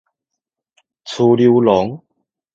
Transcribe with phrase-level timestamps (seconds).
[1.05, 2.01] 趨溜廊